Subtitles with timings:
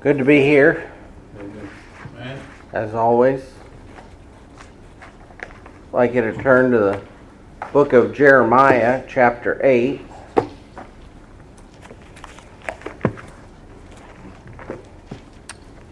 [0.00, 0.92] Good to be here,
[2.72, 3.42] as always.
[5.40, 7.02] I'd like you to turn to the
[7.72, 10.02] book of Jeremiah, chapter 8.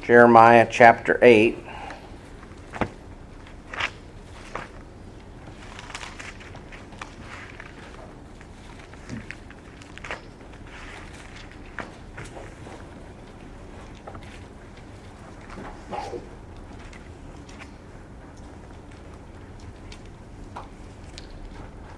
[0.03, 1.65] Jeremiah chapter 8.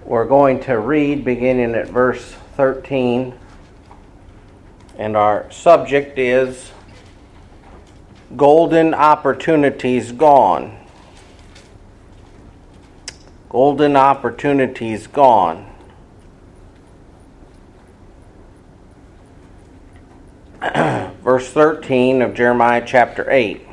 [0.05, 2.23] We're going to read beginning at verse
[2.55, 3.37] 13,
[4.97, 6.71] and our subject is
[8.37, 10.77] Golden Opportunities Gone.
[13.49, 15.69] Golden Opportunities Gone.
[20.61, 23.67] verse 13 of Jeremiah chapter 8.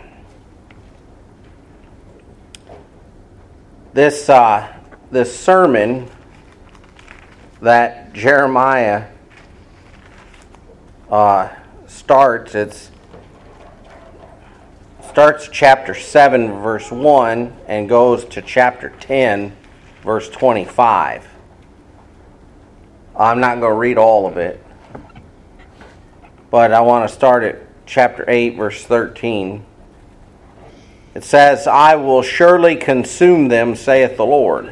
[3.93, 4.77] This, uh,
[5.13, 6.11] this sermon
[7.65, 9.07] that Jeremiah
[11.11, 11.49] uh,
[11.87, 12.55] starts.
[12.55, 12.91] It's
[15.09, 19.57] starts chapter 7 verse 1 and goes to chapter 10
[20.03, 21.27] verse 25.
[23.17, 24.63] I'm not going to read all of it.
[26.51, 29.65] But I want to start at chapter 8 verse 13.
[31.15, 34.71] It says, "I will surely consume them," saith the Lord.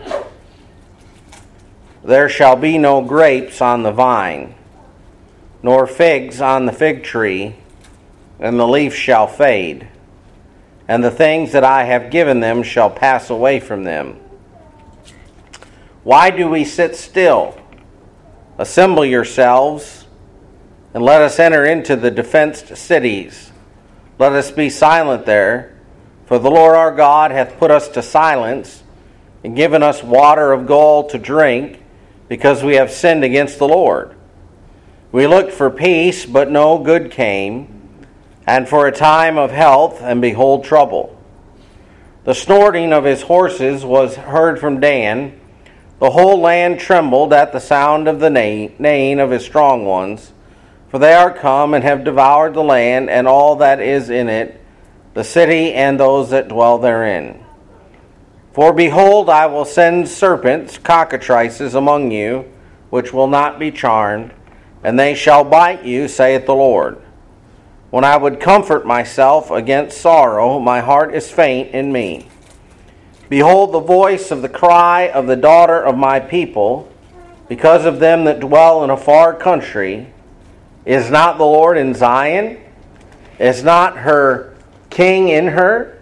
[2.05, 4.55] There shall be no grapes on the vine,
[5.62, 7.55] nor figs on the fig tree,
[8.41, 9.86] and the leaf shall fade,
[10.89, 14.19] and the things that I have given them shall pass away from them.
[16.03, 17.56] Why do we sit still?
[18.58, 20.08] Assemble yourselves,
[20.95, 23.53] and let us enter into the defenced cities.
[24.19, 25.78] Let us be silent there,
[26.27, 28.83] for the Lord our God hath put us to silence,
[29.45, 31.79] and given us water of gall to drink
[32.33, 34.17] because we have sinned against the Lord.
[35.13, 38.07] We looked for peace, but no good came,
[38.47, 41.23] and for a time of health, and behold, trouble.
[42.25, 45.39] The snorting of his horses was heard from Dan.
[45.98, 50.33] The whole land trembled at the sound of the neighing of his strong ones,
[50.89, 54.59] for they are come and have devoured the land and all that is in it,
[55.13, 57.42] the city and those that dwell therein.
[58.52, 62.51] For behold, I will send serpents, cockatrices among you,
[62.90, 64.33] which will not be charmed,
[64.85, 67.01] and they shall bite you, saith the Lord.
[67.91, 72.29] When I would comfort myself against sorrow, my heart is faint in me.
[73.30, 76.92] Behold the voice of the cry of the daughter of my people,
[77.48, 80.12] because of them that dwell in a far country.
[80.85, 82.58] Is not the Lord in Zion?
[83.39, 84.55] Is not her
[84.91, 86.02] king in her?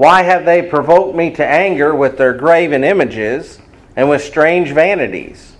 [0.00, 3.58] Why have they provoked me to anger with their graven images
[3.96, 5.56] and with strange vanities?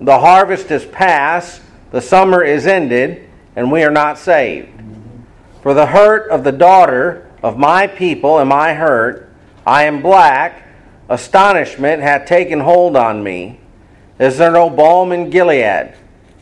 [0.00, 4.70] The harvest is past, the summer is ended, and we are not saved.
[5.62, 9.32] For the hurt of the daughter of my people am I hurt.
[9.64, 10.66] I am black.
[11.08, 13.60] Astonishment hath taken hold on me.
[14.18, 15.94] Is there no balm in Gilead?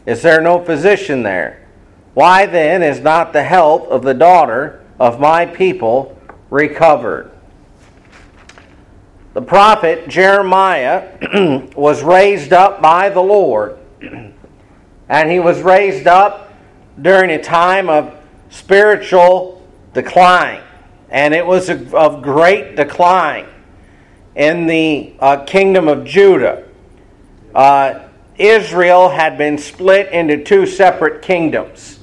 [0.07, 1.69] Is there no physician there?
[2.15, 6.18] Why then is not the help of the daughter of my people
[6.51, 7.31] recovered.
[9.35, 13.79] The prophet Jeremiah was raised up by the Lord,
[15.09, 16.53] and he was raised up
[17.01, 18.15] during a time of
[18.51, 20.63] spiritual decline,
[21.11, 23.47] and it was of great decline
[24.35, 26.65] in the uh, kingdom of Judah.
[27.55, 28.09] Uh,
[28.39, 31.99] Israel had been split into two separate kingdoms.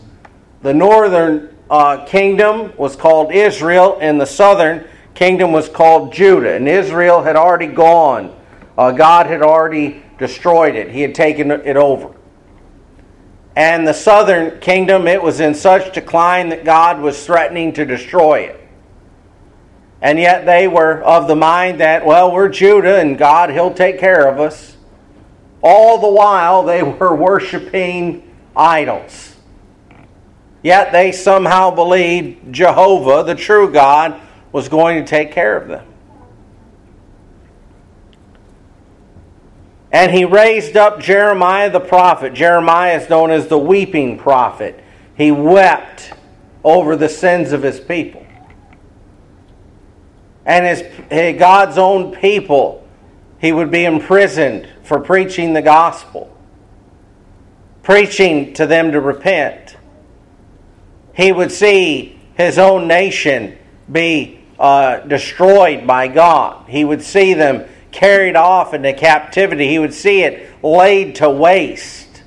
[0.61, 6.55] The northern uh, kingdom was called Israel, and the southern kingdom was called Judah.
[6.55, 8.35] And Israel had already gone.
[8.77, 12.13] Uh, God had already destroyed it, He had taken it over.
[13.55, 18.41] And the southern kingdom, it was in such decline that God was threatening to destroy
[18.41, 18.61] it.
[20.01, 23.97] And yet they were of the mind that, well, we're Judah and God, He'll take
[23.97, 24.75] care of us.
[25.61, 29.34] All the while they were worshiping idols.
[30.66, 34.20] Yet they somehow believed Jehovah, the true God,
[34.52, 35.85] was going to take care of them.
[39.91, 42.34] And he raised up Jeremiah the prophet.
[42.34, 44.84] Jeremiah is known as the weeping prophet.
[45.16, 46.14] He wept
[46.64, 48.26] over the sins of his people.
[50.47, 52.88] And his, God's own people,
[53.38, 56.35] he would be imprisoned for preaching the gospel,
[57.84, 59.65] preaching to them to repent
[61.16, 63.58] he would see his own nation
[63.91, 66.70] be uh, destroyed by God.
[66.70, 69.67] He would see them carried off into captivity.
[69.67, 72.23] He would see it laid to waste.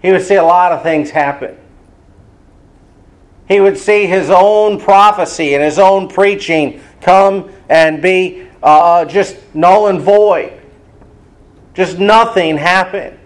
[0.00, 1.56] He would see a lot of things happen.
[3.48, 9.36] He would see his own prophecy and his own preaching come and be uh, just
[9.54, 10.60] null and void.
[11.74, 13.18] Just nothing happen.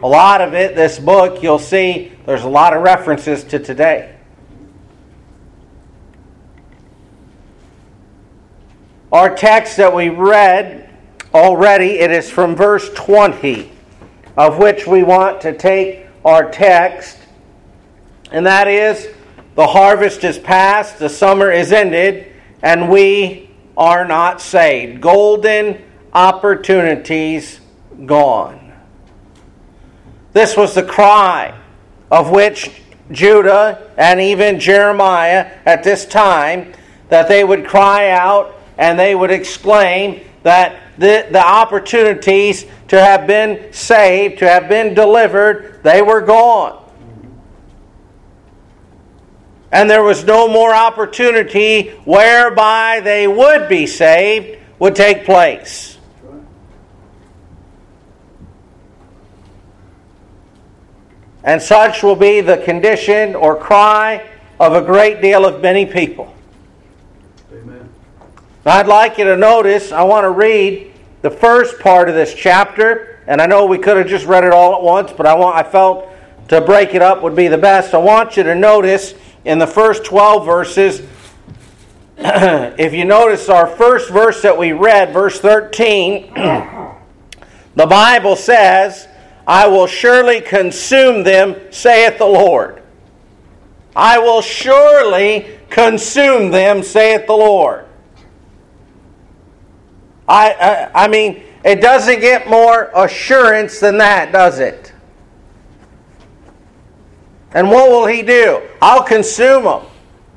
[0.00, 4.14] A lot of it, this book, you'll see there's a lot of references to today.
[9.10, 10.94] Our text that we read
[11.34, 13.72] already, it is from verse 20,
[14.36, 17.18] of which we want to take our text,
[18.30, 19.08] and that is
[19.56, 22.30] the harvest is past, the summer is ended,
[22.62, 25.00] and we are not saved.
[25.00, 27.60] Golden opportunities
[28.06, 28.57] gone.
[30.32, 31.58] This was the cry
[32.10, 32.70] of which
[33.10, 36.72] Judah and even Jeremiah at this time
[37.08, 43.26] that they would cry out and they would exclaim that the, the opportunities to have
[43.26, 46.84] been saved, to have been delivered, they were gone
[49.70, 55.97] and there was no more opportunity whereby they would be saved would take place.
[61.44, 66.34] And such will be the condition or cry of a great deal of many people.
[67.52, 67.88] Amen.
[68.66, 70.92] I'd like you to notice, I want to read
[71.22, 74.52] the first part of this chapter, and I know we could have just read it
[74.52, 76.08] all at once, but I want I felt
[76.48, 77.94] to break it up would be the best.
[77.94, 79.14] I want you to notice
[79.44, 81.00] in the first 12 verses,
[82.18, 89.08] if you notice our first verse that we read, verse 13, the Bible says,
[89.48, 92.82] I will surely consume them, saith the Lord.
[93.96, 97.86] I will surely consume them, saith the Lord.
[100.28, 100.52] I,
[100.94, 104.92] I, I mean, it doesn't get more assurance than that, does it?
[107.52, 108.60] And what will he do?
[108.82, 109.86] I'll consume them.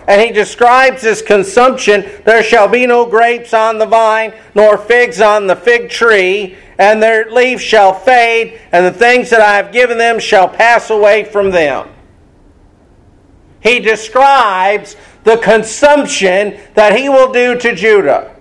[0.08, 5.20] And he describes his consumption there shall be no grapes on the vine, nor figs
[5.20, 9.72] on the fig tree, and their leaves shall fade, and the things that I have
[9.72, 11.88] given them shall pass away from them.
[13.62, 18.36] He describes the consumption that he will do to Judah.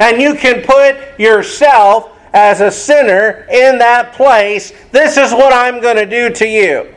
[0.00, 5.80] And you can put yourself as a sinner in that place, this is what I'm
[5.80, 6.94] going to do to you.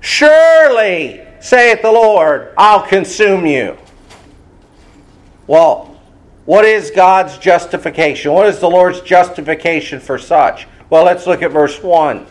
[0.00, 3.76] Surely, saith the Lord, I'll consume you.
[5.46, 5.96] Well,
[6.44, 8.32] what is God's justification?
[8.32, 10.66] What is the Lord's justification for such?
[10.90, 12.26] Well, let's look at verse 1.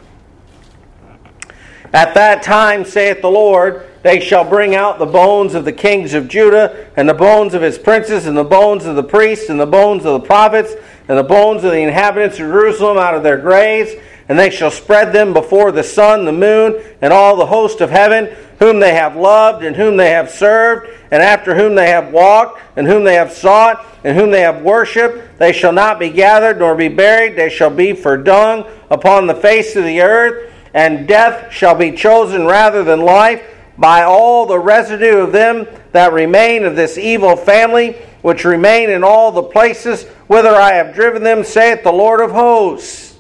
[1.94, 6.13] At that time, saith the Lord, they shall bring out the bones of the kings
[6.13, 9.60] of Judah, and the bones of his princes, and the bones of the priests, and
[9.60, 10.74] the bones of the prophets,
[11.07, 13.92] and the bones of the inhabitants of Jerusalem out of their graves,
[14.30, 17.89] and they shall spread them before the sun, the moon, and all the host of
[17.89, 22.12] heaven, whom they have loved, and whom they have served, and after whom they have
[22.12, 25.38] walked, and whom they have sought, and whom they have worshipped.
[25.38, 29.36] They shall not be gathered nor be buried, they shall be for dung upon the
[29.36, 33.43] face of the earth and death shall be chosen rather than life
[33.79, 39.03] by all the residue of them that remain of this evil family, which remain in
[39.03, 43.17] all the places whither I have driven them, saith the Lord of hosts.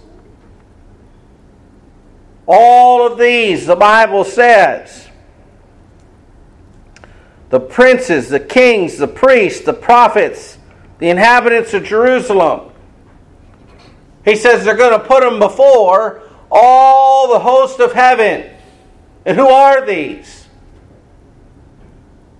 [2.45, 5.06] All of these, the Bible says,
[7.49, 10.57] the princes, the kings, the priests, the prophets,
[10.99, 12.71] the inhabitants of Jerusalem.
[14.25, 18.49] He says they're going to put them before all the host of heaven.
[19.25, 20.47] And who are these?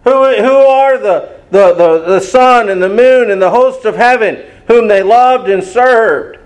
[0.03, 3.95] Who, who are the, the, the, the sun and the moon and the host of
[3.95, 6.39] heaven whom they loved and served?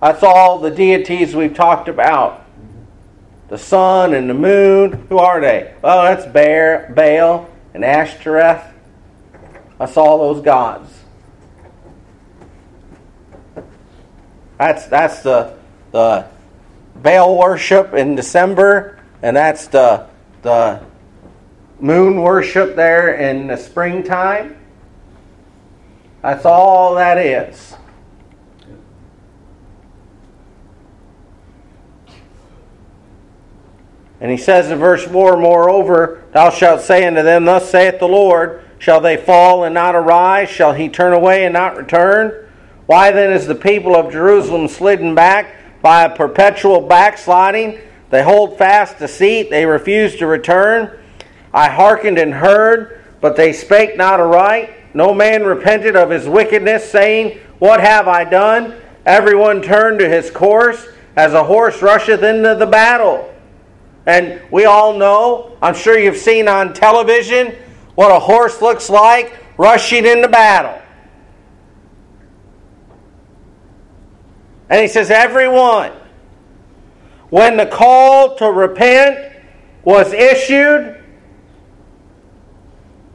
[0.00, 2.45] That's all the deities we've talked about.
[3.48, 5.74] The sun and the moon, who are they?
[5.80, 8.64] Well, that's Bear, Baal and Ashtoreth.
[9.78, 10.90] That's all those gods.
[14.58, 15.54] That's that's the
[15.92, 16.26] the
[16.96, 20.06] Baal worship in December, and that's the
[20.42, 20.82] the
[21.78, 24.56] moon worship there in the springtime.
[26.22, 27.74] That's all that is.
[34.20, 38.08] And he says in verse 4 Moreover, thou shalt say unto them, Thus saith the
[38.08, 40.48] Lord, Shall they fall and not arise?
[40.48, 42.46] Shall he turn away and not return?
[42.86, 47.80] Why then is the people of Jerusalem slidden back by a perpetual backsliding?
[48.10, 50.96] They hold fast deceit, they refuse to return.
[51.52, 54.70] I hearkened and heard, but they spake not aright.
[54.94, 58.74] No man repented of his wickedness, saying, What have I done?
[59.04, 63.32] Everyone turned to his course, as a horse rusheth into the battle.
[64.06, 67.56] And we all know, I'm sure you've seen on television,
[67.96, 70.80] what a horse looks like rushing into battle.
[74.70, 75.92] And he says, Everyone,
[77.30, 79.32] when the call to repent
[79.84, 81.02] was issued,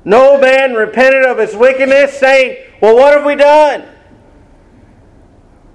[0.03, 3.87] no man repented of his wickedness, saying, Well, what have we done?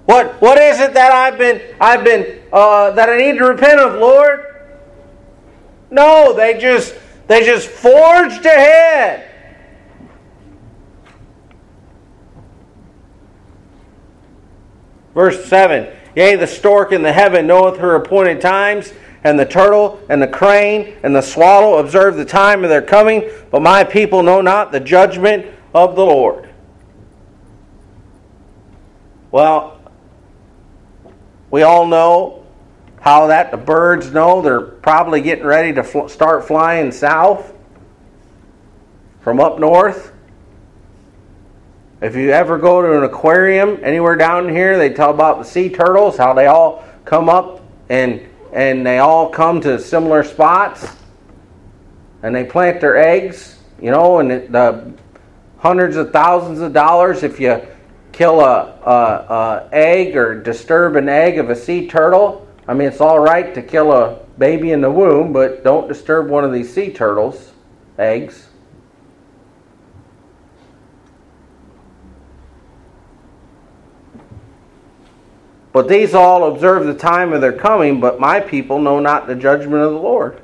[0.05, 3.79] What, what is it that I've been, I've been, uh, that I need to repent
[3.79, 4.46] of, Lord?
[5.89, 6.95] No, they just,
[7.27, 9.31] they just forged ahead.
[15.13, 18.91] Verse 7 Yea, the stork in the heaven knoweth her appointed times,
[19.23, 23.29] and the turtle and the crane and the swallow observe the time of their coming,
[23.51, 26.49] but my people know not the judgment of the Lord.
[29.29, 29.79] Well,
[31.51, 32.36] we all know
[33.07, 37.53] how that the birds know they're probably getting ready to fl- start flying south
[39.21, 40.11] from up north.
[42.01, 45.69] If you ever go to an aquarium anywhere down here, they tell about the sea
[45.69, 50.85] turtles, how they all come up and and they all come to similar spots
[52.23, 54.93] and they plant their eggs, you know, and the
[55.59, 57.65] hundreds of thousands of dollars if you
[58.11, 62.43] kill a, a, a egg or disturb an egg of a sea turtle.
[62.67, 66.29] I mean, it's all right to kill a baby in the womb, but don't disturb
[66.29, 67.53] one of these sea turtles'
[67.97, 68.49] eggs.
[75.71, 79.35] But these all observe the time of their coming, but my people know not the
[79.35, 80.41] judgment of the Lord.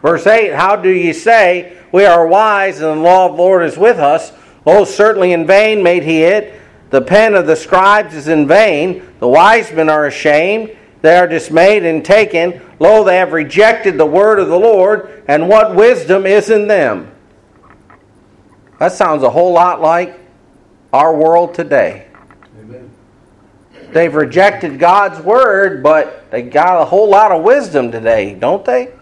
[0.00, 3.64] Verse 8 How do ye say, We are wise, and the law of the Lord
[3.64, 4.32] is with us?
[4.64, 6.58] Oh, certainly in vain made he it.
[6.90, 9.06] The pen of the scribes is in vain.
[9.18, 10.76] The wise men are ashamed.
[11.02, 12.60] They are dismayed and taken.
[12.78, 17.12] Lo, they have rejected the word of the Lord, and what wisdom is in them?
[18.78, 20.18] That sounds a whole lot like
[20.92, 22.08] our world today.
[22.60, 22.90] Amen.
[23.90, 28.92] They've rejected God's word, but they got a whole lot of wisdom today, don't they?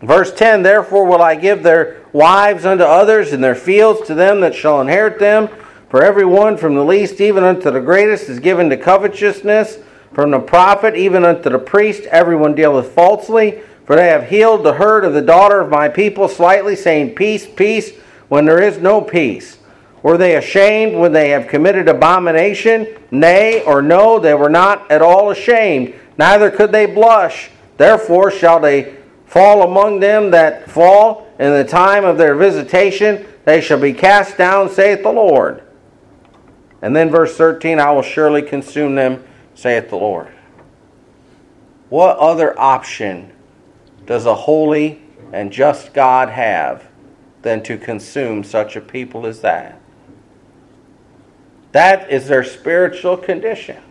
[0.00, 4.40] Verse 10 Therefore will I give their wives unto others, and their fields to them
[4.40, 5.48] that shall inherit them.
[5.90, 9.78] For every one from the least even unto the greatest is given to covetousness.
[10.14, 13.60] From the prophet even unto the priest, everyone dealeth falsely.
[13.84, 17.46] For they have healed the hurt of the daughter of my people slightly, saying, Peace,
[17.46, 17.92] peace,
[18.28, 19.58] when there is no peace.
[20.02, 22.86] Were they ashamed when they have committed abomination?
[23.10, 27.50] Nay, or no, they were not at all ashamed, neither could they blush.
[27.76, 28.94] Therefore shall they
[29.26, 33.26] fall among them that fall in the time of their visitation.
[33.44, 35.62] They shall be cast down, saith the Lord.
[36.82, 39.24] And then verse 13, I will surely consume them,
[39.54, 40.28] saith the Lord.
[41.88, 43.32] What other option
[44.06, 46.86] does a holy and just God have
[47.42, 49.80] than to consume such a people as that?
[51.72, 53.82] That is their spiritual condition.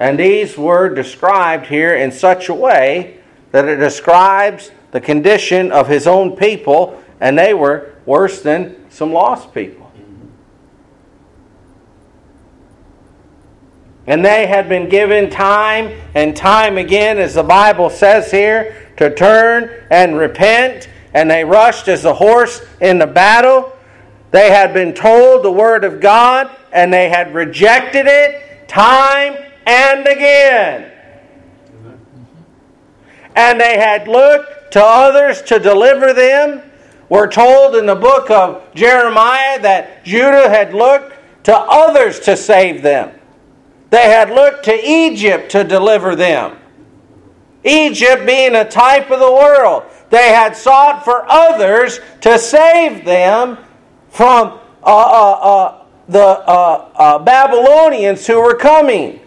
[0.00, 5.88] And these were described here in such a way that it describes the condition of
[5.88, 9.88] his own people, and they were worse than some lost people.
[14.06, 19.14] And they had been given time and time again, as the Bible says here, to
[19.14, 20.88] turn and repent.
[21.12, 23.70] And they rushed as a horse in the battle.
[24.30, 30.06] They had been told the Word of God, and they had rejected it time and
[30.06, 30.90] again.
[33.36, 36.62] And they had looked to others to deliver them.
[37.08, 42.82] We're told in the book of Jeremiah that Judah had looked to others to save
[42.82, 43.18] them.
[43.90, 46.58] They had looked to Egypt to deliver them.
[47.64, 49.84] Egypt being a type of the world.
[50.10, 53.58] They had sought for others to save them
[54.10, 59.20] from uh, uh, uh, the uh, uh, Babylonians who were coming.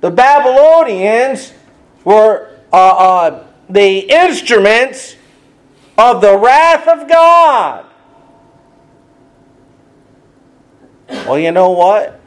[0.00, 1.52] The Babylonians
[2.06, 5.16] were uh, the instruments
[5.98, 7.84] of the wrath of God.
[11.08, 12.20] Well, you know what?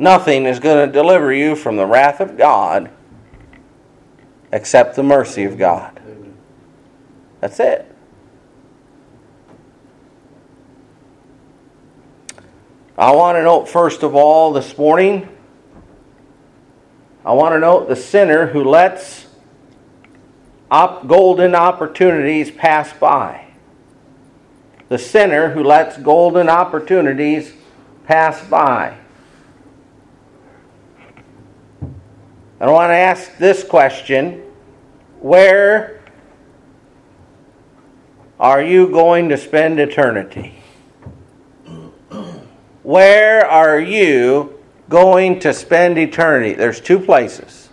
[0.00, 2.90] Nothing is going to deliver you from the wrath of God
[4.52, 6.00] except the mercy of God.
[7.40, 7.94] That's it.
[12.98, 15.35] I want to note, first of all, this morning,
[17.26, 19.26] I want to note the sinner who lets
[20.70, 23.48] op- golden opportunities pass by.
[24.88, 27.52] The sinner who lets golden opportunities
[28.04, 28.96] pass by.
[32.60, 34.44] I want to ask this question
[35.18, 36.00] Where
[38.38, 40.62] are you going to spend eternity?
[42.84, 44.55] Where are you
[44.88, 46.54] going to spend eternity?
[46.54, 47.68] There's two places.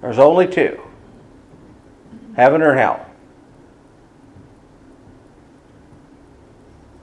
[0.00, 0.80] There's only two
[2.36, 3.04] heaven or hell.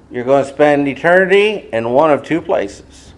[0.10, 3.14] You're going to spend eternity in one of two places.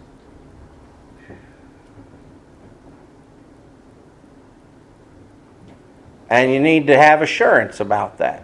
[6.30, 8.44] And you need to have assurance about that.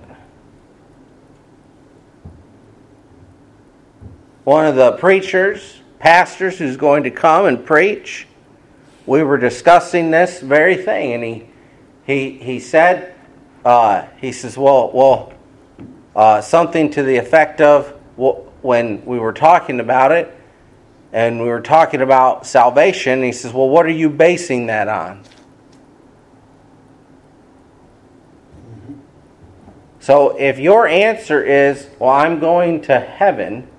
[4.44, 8.28] One of the preachers, pastors who's going to come and preach,
[9.06, 11.48] we were discussing this very thing, and he
[12.06, 13.16] he he said,
[13.64, 15.32] uh, he says, well, well,
[16.14, 20.30] uh, something to the effect of when we were talking about it,
[21.14, 23.24] and we were talking about salvation.
[23.24, 25.24] He says, well, what are you basing that on?
[30.02, 33.70] So if your answer is, well, I'm going to heaven,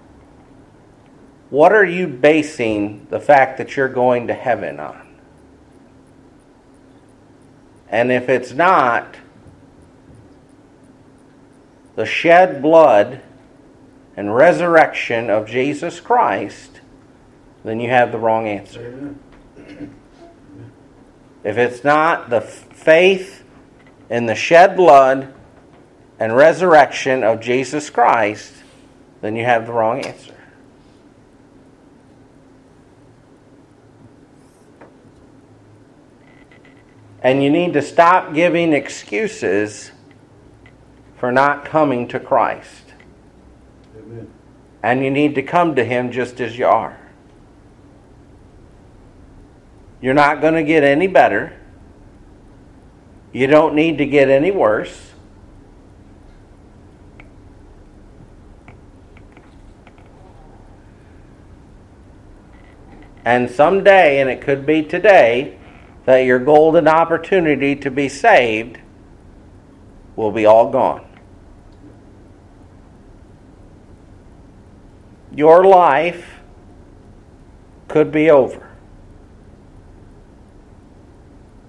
[1.55, 5.07] what are you basing the fact that you're going to heaven on?
[7.89, 9.15] And if it's not
[11.95, 13.23] the shed blood
[14.17, 16.81] and resurrection of Jesus Christ,
[17.63, 19.15] then you have the wrong answer.
[21.45, 23.45] If it's not the faith
[24.11, 25.33] in the shed blood
[26.19, 28.53] and resurrection of Jesus Christ,
[29.21, 30.34] then you have the wrong answer.
[37.25, 39.91] And you need to stop giving excuses
[41.17, 42.93] for not coming to Christ.
[43.97, 44.31] Amen.
[44.83, 47.01] And you need to come to Him just as you are.
[50.03, 51.59] You're not going to get any better.
[53.33, 55.13] You don't need to get any worse.
[63.25, 65.59] And someday, and it could be today,
[66.05, 68.79] that your golden opportunity to be saved
[70.17, 71.05] will be all gone.
[75.35, 76.41] Your life
[77.89, 78.71] could be over.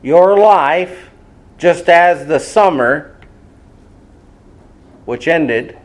[0.04, 1.10] Your life,
[1.58, 3.18] just as the summer,
[5.06, 5.80] which ended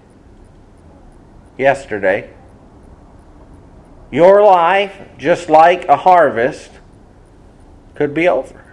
[1.56, 2.30] yesterday,
[4.10, 6.70] your life, just like a harvest,
[8.00, 8.64] could be over.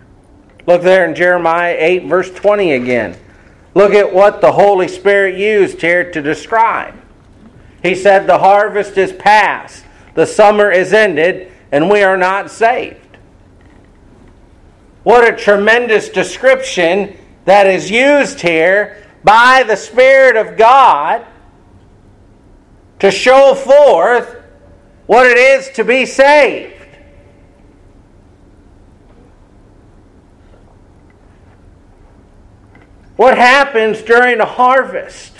[0.66, 3.18] Look there in Jeremiah 8, verse 20 again.
[3.74, 6.96] Look at what the Holy Spirit used here to describe.
[7.84, 13.18] He said, The harvest is past, the summer is ended, and we are not saved.
[15.04, 21.26] What a tremendous description that is used here by the Spirit of God
[23.00, 24.42] to show forth
[25.06, 26.77] what it is to be saved.
[33.18, 35.34] What happens during a harvest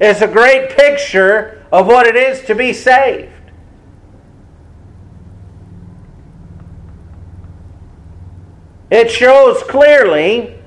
[0.00, 3.32] is a great picture of what it is to be saved.
[8.90, 10.58] It shows clearly,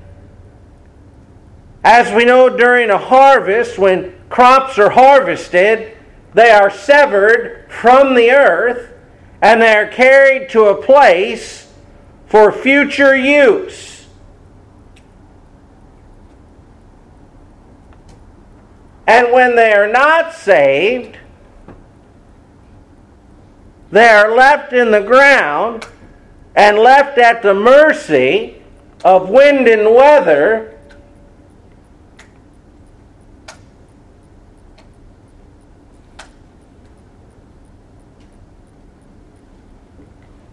[1.84, 5.98] as we know during a harvest, when crops are harvested,
[6.36, 8.94] they are severed from the earth
[9.42, 11.74] and they are carried to a place
[12.28, 13.91] for future use.
[19.12, 21.18] And when they are not saved,
[23.92, 25.86] they are left in the ground
[26.56, 28.64] and left at the mercy
[29.04, 30.80] of wind and weather.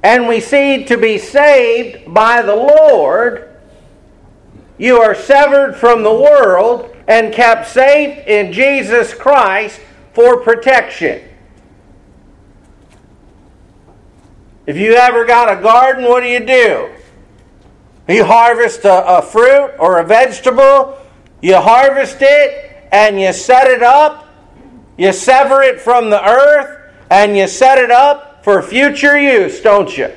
[0.02, 3.54] And we see to be saved by the Lord,
[4.78, 9.80] you are severed from the world and kept safe in Jesus Christ
[10.12, 11.22] for protection.
[14.66, 16.90] If you ever got a garden, what do you do?
[18.06, 20.98] You harvest a, a fruit or a vegetable,
[21.40, 24.28] you harvest it and you set it up,
[24.98, 29.96] you sever it from the earth, and you set it up for future use, don't
[29.96, 30.12] you?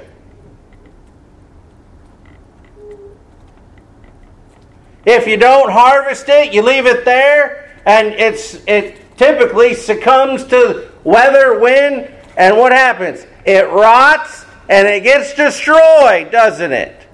[5.06, 10.90] If you don't harvest it, you leave it there, and it's it typically succumbs to
[11.04, 13.26] weather, wind, and what happens?
[13.46, 17.08] It rots and it gets destroyed, doesn't it?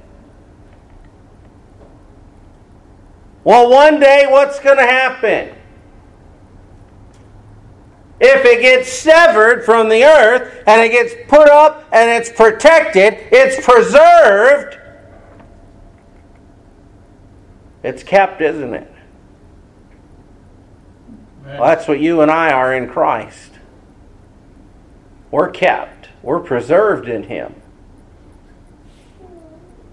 [3.44, 5.56] Well, one day what's going to happen?
[8.20, 13.16] If it gets severed from the earth and it gets put up and it's protected,
[13.32, 14.78] it's preserved,
[17.88, 18.92] it's kept, isn't it?
[21.46, 23.54] Well, that's what you and I are in Christ.
[25.32, 27.56] We're kept, we're preserved in Him.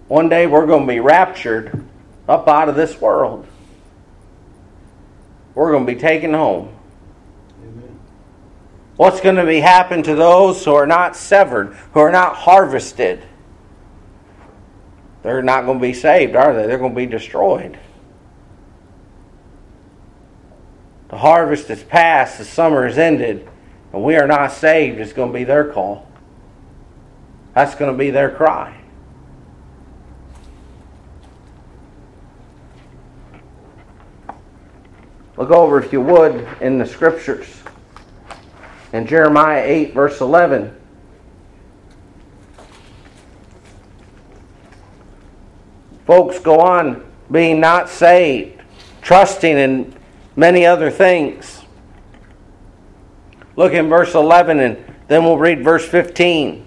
[0.08, 1.86] One day we're going to be raptured
[2.28, 3.46] up out of this world.
[5.54, 6.74] We're going to be taken home.
[7.62, 8.00] Amen.
[8.96, 13.22] What's going to be happen to those who are not severed, who are not harvested?
[15.22, 16.66] They're not going to be saved, are they?
[16.66, 17.78] They're going to be destroyed.
[21.14, 23.48] The harvest is past, the summer is ended,
[23.92, 24.98] and we are not saved.
[24.98, 26.08] It's going to be their call.
[27.54, 28.76] That's going to be their cry.
[35.36, 37.62] Look over, if you would, in the scriptures.
[38.92, 40.76] In Jeremiah 8, verse 11.
[46.08, 48.60] Folks go on being not saved,
[49.00, 49.94] trusting in
[50.36, 51.62] many other things.
[53.56, 56.66] Look in verse 11 and then we'll read verse 15.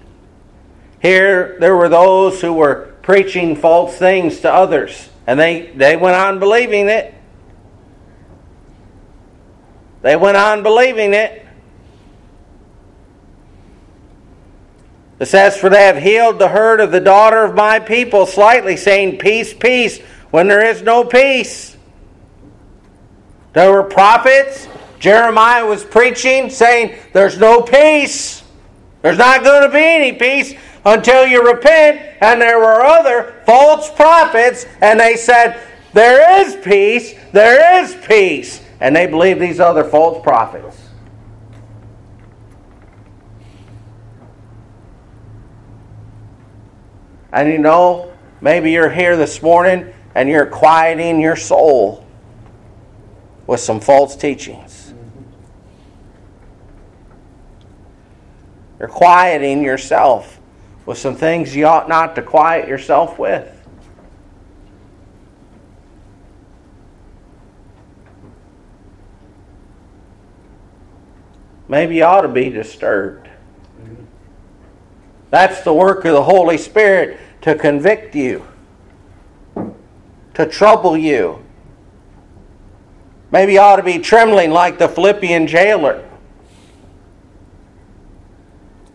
[1.01, 6.15] Here, there were those who were preaching false things to others, and they, they went
[6.15, 7.13] on believing it.
[10.01, 11.45] They went on believing it.
[15.19, 18.77] It says, For they have healed the hurt of the daughter of my people slightly,
[18.77, 19.99] saying, Peace, peace,
[20.29, 21.76] when there is no peace.
[23.57, 24.67] There were prophets.
[24.99, 28.43] Jeremiah was preaching, saying, There's no peace.
[29.01, 30.53] There's not going to be any peace
[30.85, 32.17] until you repent.
[32.21, 35.59] And there were other false prophets, and they said,
[35.93, 38.63] There is peace, there is peace.
[38.79, 40.79] And they believed these other false prophets.
[47.31, 52.06] And you know, maybe you're here this morning and you're quieting your soul
[53.47, 54.93] with some false teachings.
[58.77, 60.39] You're quieting yourself
[60.85, 63.53] with some things you ought not to quiet yourself with.
[71.69, 73.29] Maybe you ought to be disturbed.
[75.29, 78.45] That's the work of the Holy Spirit to convict you,
[80.33, 81.43] to trouble you.
[83.31, 86.07] Maybe you ought to be trembling like the Philippian jailer.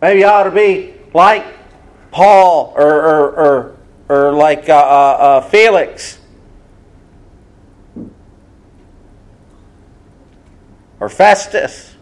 [0.01, 1.45] Maybe you ought to be like
[2.11, 3.77] Paul or, or, or,
[4.09, 6.19] or like uh, uh, uh, Felix.
[10.99, 11.95] Or Festus.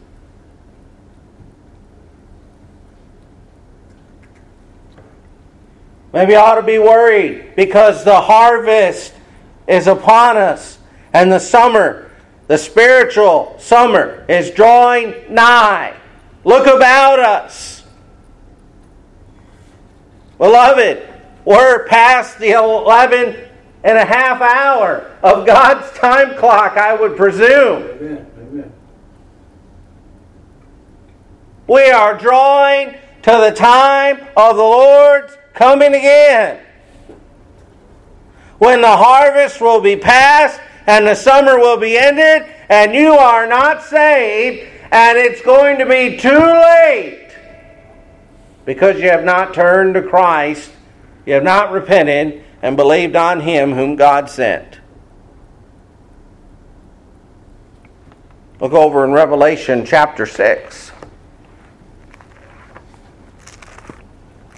[6.13, 9.15] Maybe I ought to be worried because the harvest
[9.69, 10.79] is upon us
[11.13, 12.10] and the summer,
[12.51, 15.95] the spiritual summer, is drawing nigh.
[16.43, 17.85] Look about us.
[20.37, 21.09] Beloved,
[21.45, 23.37] we're past the 11
[23.85, 27.85] and a half hour of God's time clock, I would presume.
[27.85, 28.27] Amen.
[28.41, 28.73] Amen.
[31.69, 36.59] We are drawing to the time of the Lord's coming again.
[38.59, 43.47] When the harvest will be past and the summer will be ended, and you are
[43.47, 47.29] not saved, and it's going to be too late
[48.65, 50.71] because you have not turned to Christ,
[51.27, 54.79] you have not repented and believed on Him whom God sent.
[58.61, 60.93] Look over in Revelation chapter 6.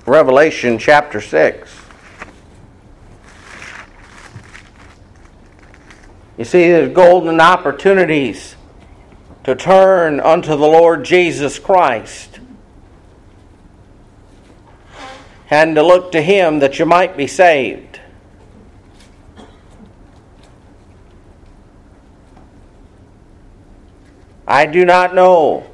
[0.04, 1.81] Revelation chapter 6.
[6.42, 8.56] You see, there's golden opportunities
[9.44, 12.40] to turn unto the Lord Jesus Christ.
[15.50, 18.00] and to look to him that you might be saved.
[24.48, 25.70] I do not know,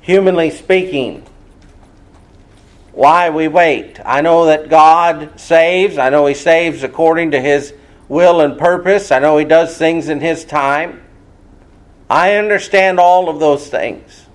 [0.00, 1.24] humanly speaking,
[2.90, 4.00] why we wait.
[4.04, 5.98] I know that God saves.
[5.98, 7.72] I know He saves according to His
[8.10, 9.12] will and purpose.
[9.12, 11.00] I know He does things in His time.
[12.10, 14.26] I understand all of those things.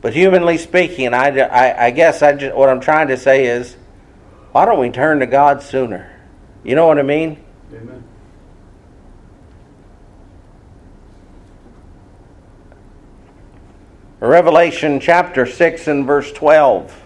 [0.00, 3.76] But humanly speaking, I, I, I guess I just, what I'm trying to say is,
[4.52, 6.10] why don't we turn to God sooner?
[6.64, 7.42] You know what I mean?
[7.72, 8.01] Amen.
[14.28, 16.96] Revelation chapter 6 and verse 12.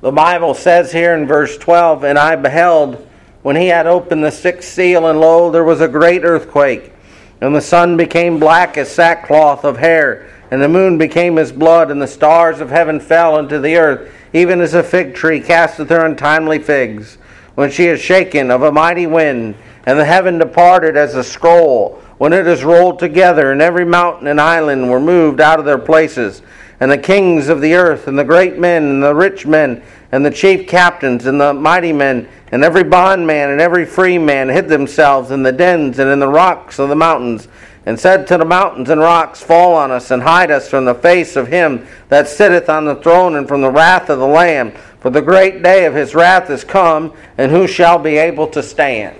[0.00, 3.06] The Bible says here in verse 12, And I beheld
[3.42, 6.92] when he had opened the sixth seal, and lo, there was a great earthquake,
[7.40, 11.92] and the sun became black as sackcloth of hair, and the moon became as blood,
[11.92, 15.90] and the stars of heaven fell into the earth, even as a fig tree casteth
[15.90, 17.18] her untimely figs,
[17.54, 19.54] when she is shaken of a mighty wind,
[19.86, 24.26] and the heaven departed as a scroll, when it is rolled together, and every mountain
[24.26, 26.42] and island were moved out of their places.
[26.80, 30.24] And the kings of the earth, and the great men, and the rich men, and
[30.24, 34.68] the chief captains, and the mighty men, and every bondman and every free man hid
[34.68, 37.48] themselves in the dens and in the rocks of the mountains,
[37.86, 40.94] and said to the mountains and rocks, Fall on us, and hide us from the
[40.94, 44.72] face of him that sitteth on the throne, and from the wrath of the Lamb.
[45.00, 48.62] For the great day of his wrath is come, and who shall be able to
[48.62, 49.16] stand?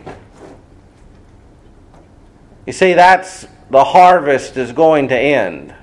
[2.70, 5.74] You see, that's the harvest is going to end.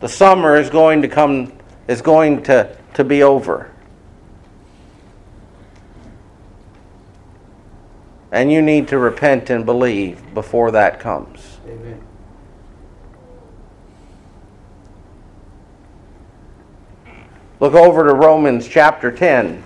[0.00, 1.52] The summer is going to come,
[1.86, 3.70] is going to, to be over.
[8.30, 11.58] And you need to repent and believe before that comes.
[11.66, 12.02] Amen.
[17.60, 19.62] Look over to Romans chapter 10.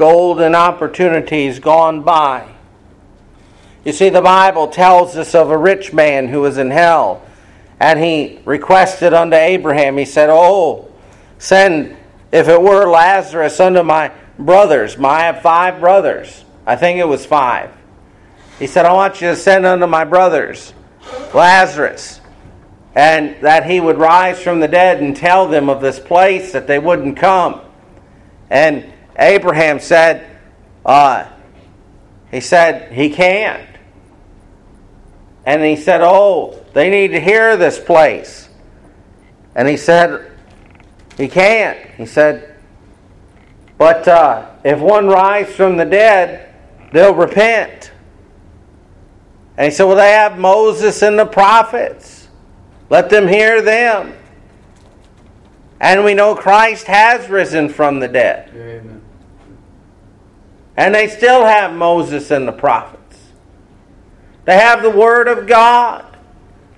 [0.00, 2.48] Golden opportunities gone by.
[3.84, 7.22] You see, the Bible tells us of a rich man who was in hell,
[7.78, 10.90] and he requested unto Abraham, he said, Oh,
[11.36, 11.98] send,
[12.32, 14.96] if it were Lazarus, unto my brothers.
[14.98, 16.46] I have five brothers.
[16.64, 17.70] I think it was five.
[18.58, 20.72] He said, I want you to send unto my brothers
[21.34, 22.22] Lazarus,
[22.94, 26.66] and that he would rise from the dead and tell them of this place that
[26.66, 27.60] they wouldn't come.
[28.48, 30.26] And Abraham said,
[30.84, 31.26] uh,
[32.30, 33.68] he said, he can't.
[35.44, 38.48] And he said, Oh, they need to hear this place.
[39.54, 40.30] And he said,
[41.16, 41.78] He can't.
[41.96, 42.56] He said,
[43.78, 46.54] But uh, if one rise from the dead,
[46.92, 47.92] they'll repent.
[49.56, 52.28] And he said, Well, they have Moses and the prophets.
[52.90, 54.14] Let them hear them.
[55.80, 58.50] And we know Christ has risen from the dead.
[58.54, 58.99] Amen.
[60.80, 63.18] And they still have Moses and the prophets.
[64.46, 66.16] They have the Word of God.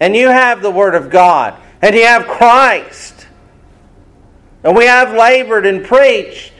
[0.00, 1.54] And you have the Word of God.
[1.80, 3.28] And you have Christ.
[4.64, 6.52] And we have labored and preached.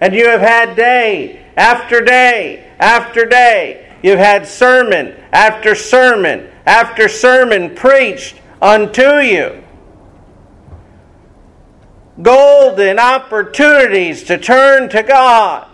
[0.00, 3.96] And you have had day after day after day.
[4.02, 9.62] You've had sermon after sermon after sermon preached unto you.
[12.20, 15.69] Golden opportunities to turn to God.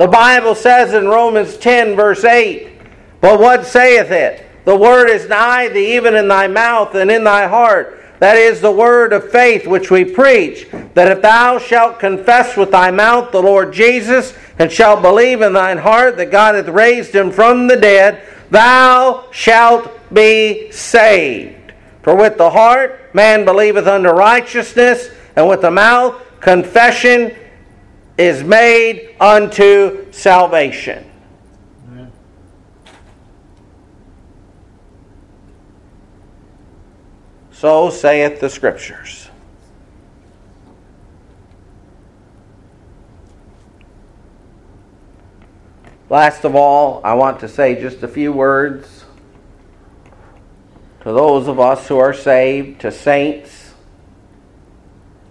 [0.00, 2.70] The Bible says in Romans 10, verse 8,
[3.20, 4.46] But what saith it?
[4.64, 8.02] The word is nigh thee, even in thy mouth and in thy heart.
[8.18, 12.70] That is the word of faith which we preach, that if thou shalt confess with
[12.70, 17.14] thy mouth the Lord Jesus, and shalt believe in thine heart that God hath raised
[17.14, 21.74] him from the dead, thou shalt be saved.
[22.00, 27.36] For with the heart man believeth unto righteousness, and with the mouth confession
[28.18, 31.10] is made unto salvation.
[31.88, 32.12] Amen.
[37.52, 39.28] So saith the Scriptures.
[46.10, 49.04] Last of all, I want to say just a few words
[51.02, 53.72] to those of us who are saved, to saints.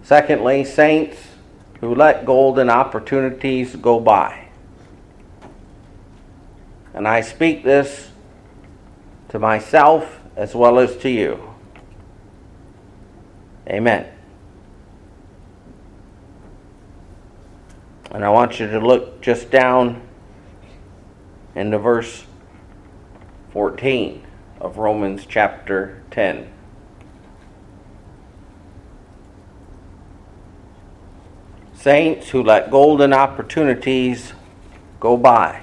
[0.02, 1.18] Secondly, saints
[1.80, 4.48] who let golden opportunities go by.
[6.92, 8.10] And I speak this
[9.30, 11.54] to myself as well as to you.
[13.68, 14.06] Amen.
[18.10, 20.02] And I want you to look just down
[21.54, 22.24] into verse
[23.52, 24.26] 14
[24.60, 26.59] of Romans chapter 10.
[31.80, 34.34] Saints who let golden opportunities
[35.00, 35.62] go by.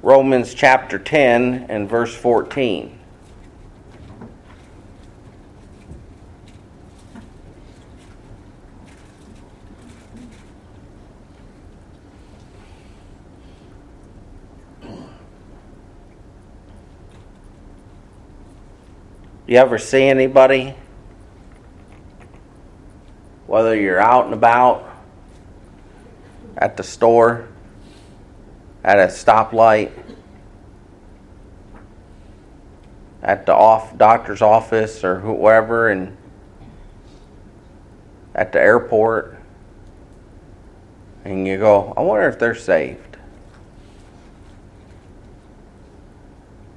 [0.00, 2.98] Romans chapter 10 and verse 14.
[19.46, 20.74] You ever see anybody,
[23.54, 24.84] whether you're out and about,
[26.58, 27.46] at the store,
[28.82, 29.92] at a stoplight,
[33.22, 36.16] at the off doctor's office or whoever, and
[38.34, 39.38] at the airport,
[41.24, 43.18] and you go, I wonder if they're saved.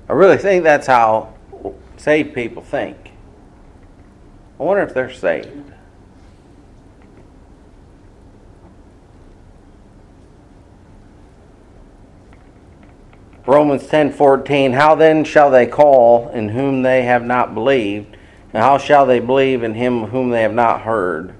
[0.08, 1.34] I really think that's how
[1.96, 3.13] saved people think.
[4.60, 5.74] I wonder if they're saved.
[13.48, 18.18] Romans 10:14 How then shall they call in whom they have not believed?
[18.54, 21.34] And how shall they believe in him whom they have not heard?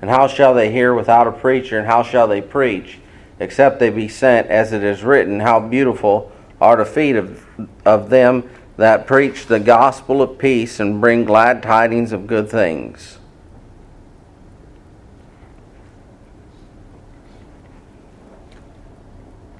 [0.00, 1.78] And how shall they hear without a preacher?
[1.78, 2.98] And how shall they preach
[3.38, 5.40] except they be sent as it is written?
[5.40, 7.44] How beautiful are the feet of,
[7.84, 13.18] of them that preach the gospel of peace and bring glad tidings of good things.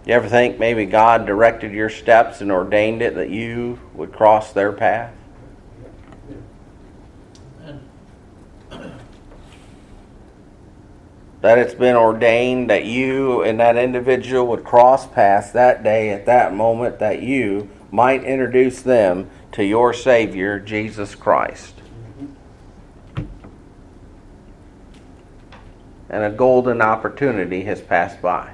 [0.07, 4.53] You ever think maybe God directed your steps and ordained it that you would cross
[4.53, 5.15] their path?
[11.41, 16.25] That it's been ordained that you and that individual would cross paths that day at
[16.25, 21.75] that moment that you might introduce them to your Savior, Jesus Christ.
[26.09, 28.54] And a golden opportunity has passed by.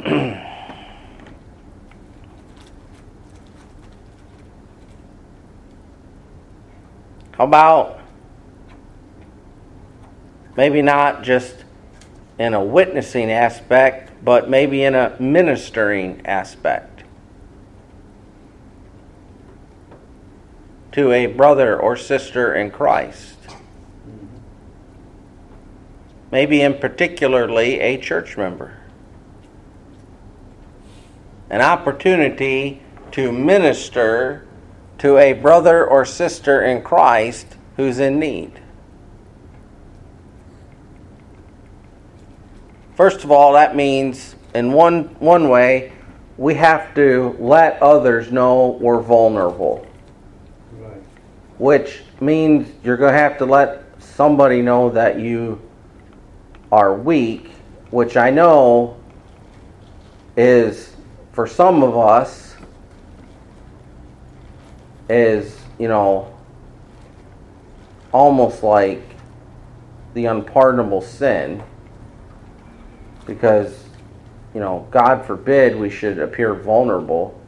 [7.32, 8.00] How about
[10.56, 11.64] maybe not just
[12.38, 17.04] in a witnessing aspect, but maybe in a ministering aspect
[20.92, 23.36] to a brother or sister in Christ?
[26.30, 28.79] Maybe in particularly a church member.
[31.50, 32.80] An opportunity
[33.12, 34.46] to minister
[34.98, 38.60] to a brother or sister in Christ who's in need.
[42.94, 45.92] First of all, that means in one one way
[46.36, 49.86] we have to let others know we're vulnerable.
[50.78, 51.02] Right.
[51.58, 55.60] Which means you're going to have to let somebody know that you
[56.70, 57.50] are weak,
[57.90, 58.96] which I know
[60.36, 60.89] is
[61.40, 62.54] for some of us
[65.08, 66.36] is, you know,
[68.12, 69.00] almost like
[70.12, 71.62] the unpardonable sin
[73.24, 73.84] because,
[74.52, 77.40] you know, God forbid we should appear vulnerable.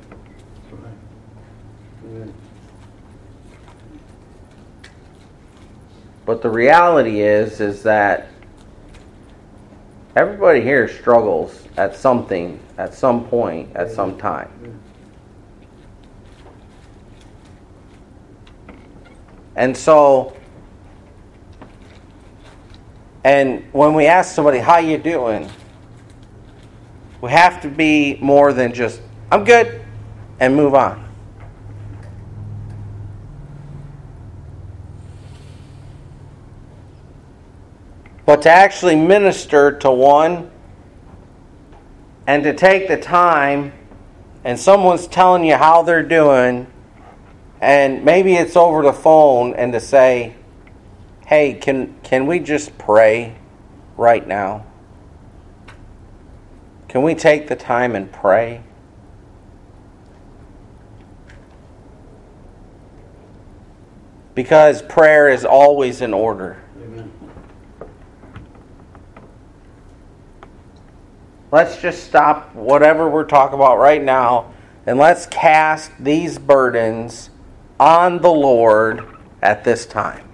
[6.25, 8.31] But the reality is is that
[10.15, 14.50] everybody here struggles at something at some point at some time.
[19.56, 20.37] And so
[23.25, 25.48] and when we ask somebody how you doing,
[27.21, 29.00] we have to be more than just
[29.31, 29.83] I'm good
[30.40, 31.12] and move on.
[38.33, 40.50] But to actually minister to one
[42.26, 43.74] and to take the time
[44.42, 46.66] and someone's telling you how they're doing
[47.60, 50.33] and maybe it's over the phone and to say,
[51.26, 53.35] "Hey, can can we just pray
[53.98, 54.64] right now?
[56.88, 58.62] Can we take the time and pray?"
[64.35, 66.56] because prayer is always in order.
[66.83, 67.12] Amen.
[71.53, 74.55] Let's just stop whatever we're talking about right now
[74.87, 77.29] and let's cast these burdens
[77.79, 79.07] on the Lord
[79.42, 80.31] at this time.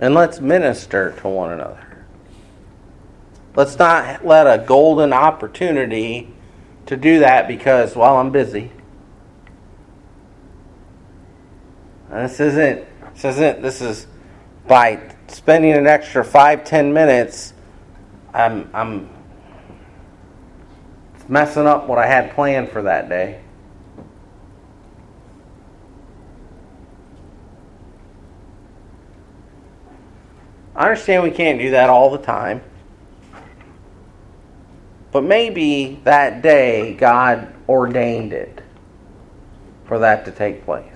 [0.00, 1.93] and let's minister to one another.
[3.56, 6.34] Let's not let a golden opportunity
[6.86, 8.72] to do that because, well, I'm busy.
[12.10, 12.84] This isn't,
[13.14, 14.06] this isn't, this is
[14.66, 17.54] by spending an extra five, ten minutes,
[18.32, 19.08] I'm, I'm
[21.28, 23.40] messing up what I had planned for that day.
[30.76, 32.60] I understand we can't do that all the time.
[35.14, 38.60] But maybe that day God ordained it
[39.84, 40.88] for that to take place.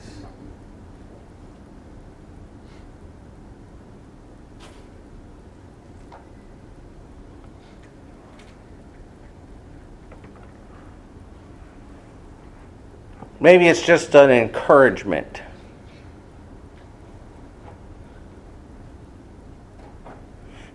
[13.39, 15.43] Maybe it's just an encouragement.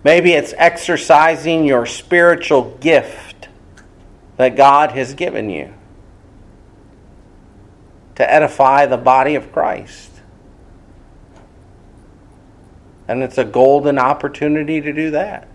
[0.06, 3.33] Maybe it's exercising your spiritual gift
[4.38, 5.74] that God has given you
[8.16, 10.12] to edify the body of Christ.
[13.08, 15.48] And it's a golden opportunity to do that.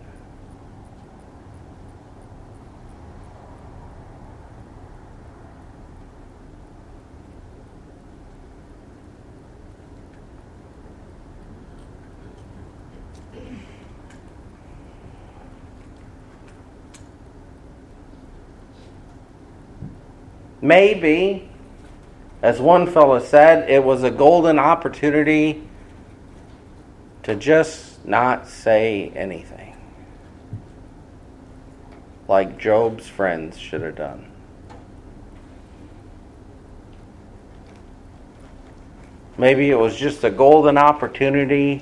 [20.68, 21.48] Maybe,
[22.42, 25.66] as one fellow said, it was a golden opportunity
[27.22, 29.74] to just not say anything.
[32.28, 34.30] Like Job's friends should have done.
[39.38, 41.80] Maybe it was just a golden opportunity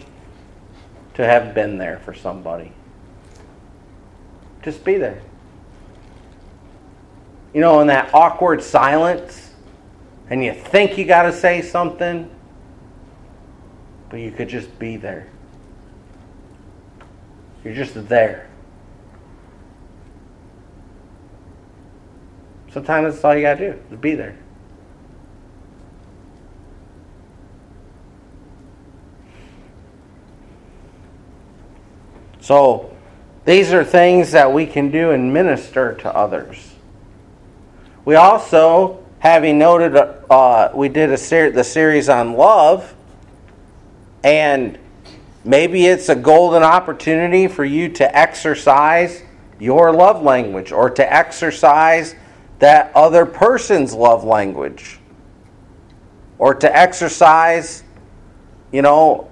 [1.14, 2.70] to have been there for somebody.
[4.62, 5.22] Just be there
[7.54, 9.54] you know, in that awkward silence,
[10.28, 12.30] and you think you got to say something,
[14.10, 15.28] but you could just be there.
[17.64, 18.48] You're just there.
[22.70, 24.36] Sometimes that's all you got to do, is be there.
[32.40, 32.96] So,
[33.44, 36.75] these are things that we can do and minister to others.
[38.06, 42.94] We also, having noted, uh, we did a ser- the series on love,
[44.22, 44.78] and
[45.44, 49.24] maybe it's a golden opportunity for you to exercise
[49.58, 52.14] your love language or to exercise
[52.60, 55.00] that other person's love language
[56.38, 57.82] or to exercise,
[58.70, 59.28] you know,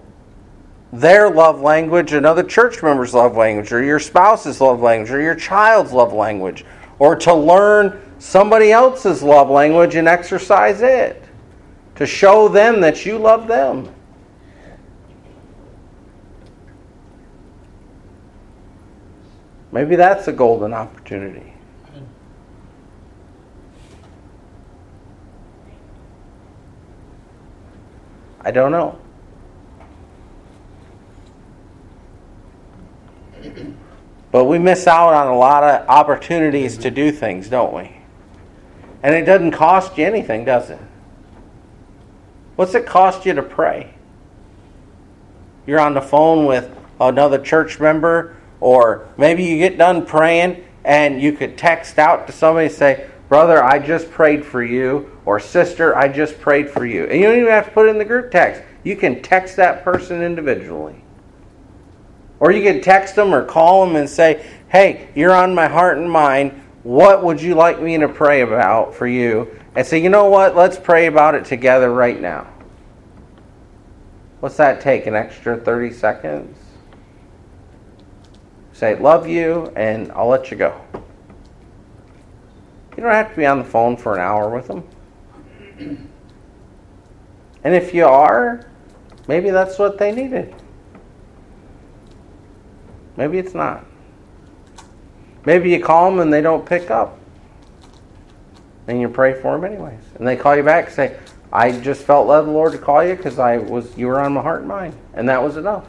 [0.92, 5.36] their love language, another church member's love language, or your spouse's love language, or your
[5.36, 6.64] child's love language,
[6.98, 11.22] or to learn somebody else's love language and exercise it
[11.96, 13.92] to show them that you love them.
[19.72, 21.52] Maybe that's a golden opportunity.
[28.40, 28.98] I don't know.
[34.30, 37.93] But we miss out on a lot of opportunities to do things, don't we?
[39.04, 40.80] And it doesn't cost you anything, does it?
[42.56, 43.92] What's it cost you to pray?
[45.66, 51.20] You're on the phone with another church member, or maybe you get done praying and
[51.20, 55.38] you could text out to somebody and say, Brother, I just prayed for you, or
[55.38, 57.04] Sister, I just prayed for you.
[57.04, 58.62] And you don't even have to put it in the group text.
[58.84, 61.04] You can text that person individually.
[62.40, 65.98] Or you can text them or call them and say, Hey, you're on my heart
[65.98, 66.62] and mind.
[66.84, 69.58] What would you like me to pray about for you?
[69.74, 70.54] And say, you know what?
[70.54, 72.46] Let's pray about it together right now.
[74.40, 75.06] What's that take?
[75.06, 76.58] An extra 30 seconds?
[78.74, 80.78] Say, love you, and I'll let you go.
[82.96, 84.86] You don't have to be on the phone for an hour with them.
[87.64, 88.66] And if you are,
[89.26, 90.54] maybe that's what they needed.
[93.16, 93.86] Maybe it's not.
[95.46, 97.18] Maybe you call them and they don't pick up.
[98.86, 100.00] And you pray for them anyways.
[100.16, 101.18] And they call you back and say,
[101.52, 104.32] I just felt led the Lord to call you because I was you were on
[104.32, 104.94] my heart and mind.
[105.14, 105.86] And that was enough.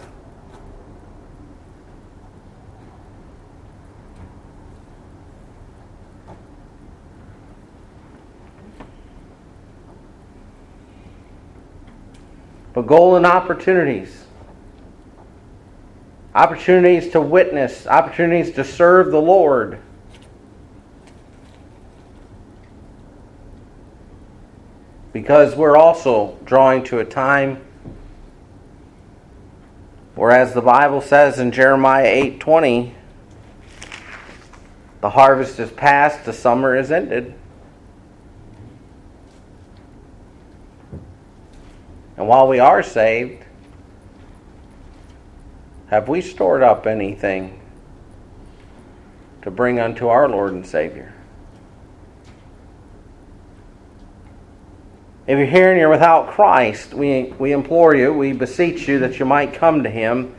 [12.74, 14.25] But golden opportunities.
[16.36, 19.80] Opportunities to witness, opportunities to serve the Lord.
[25.14, 27.62] Because we're also drawing to a time
[30.16, 32.94] where as the Bible says in Jeremiah 8:20,
[35.00, 37.34] the harvest is past, the summer is ended.
[42.18, 43.45] And while we are saved,
[45.96, 47.58] have we stored up anything
[49.42, 51.14] to bring unto our Lord and Savior?
[55.26, 59.20] If you're here and you're without Christ, we, we implore you, we beseech you that
[59.20, 60.36] you might come to Him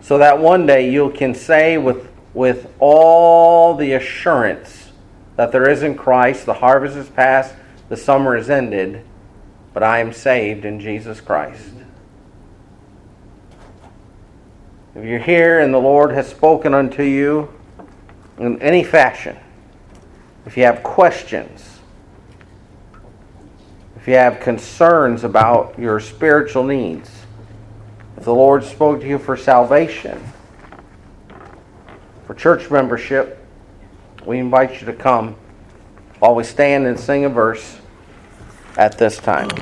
[0.00, 4.92] so that one day you can say with, with all the assurance
[5.36, 7.54] that there is in Christ, the harvest is past,
[7.88, 9.04] the summer is ended
[9.72, 11.72] but I am saved in Jesus Christ.
[14.94, 17.48] If you're here and the Lord has spoken unto you
[18.38, 19.38] in any fashion,
[20.44, 21.80] if you have questions,
[23.96, 27.10] if you have concerns about your spiritual needs,
[28.18, 30.22] if the Lord spoke to you for salvation,
[32.26, 33.38] for church membership,
[34.26, 35.36] we invite you to come
[36.18, 37.78] while we stand and sing a verse
[38.76, 39.48] at this time.